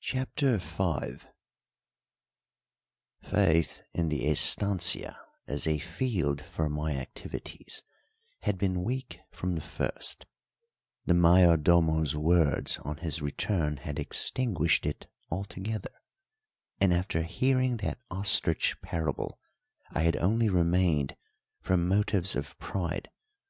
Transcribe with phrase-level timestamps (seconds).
[0.00, 1.18] CHAPTER V
[3.20, 7.82] Faith in the estancia as a field for my activities
[8.44, 10.24] had been weak from the first;
[11.04, 15.92] the Mayordomo's words on his return had extinguished it altogether;
[16.80, 19.38] and after hearing that ostrich parable
[19.90, 21.14] I had only remained
[21.60, 23.10] from motives of pride.